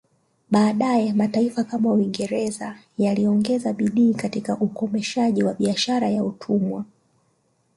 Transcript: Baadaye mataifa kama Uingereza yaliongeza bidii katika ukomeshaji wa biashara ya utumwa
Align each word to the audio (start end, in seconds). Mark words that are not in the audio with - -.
Baadaye 0.51 1.13
mataifa 1.13 1.63
kama 1.63 1.93
Uingereza 1.93 2.77
yaliongeza 2.97 3.73
bidii 3.73 4.13
katika 4.13 4.57
ukomeshaji 4.57 5.43
wa 5.43 5.53
biashara 5.53 6.09
ya 6.09 6.23
utumwa 6.23 6.85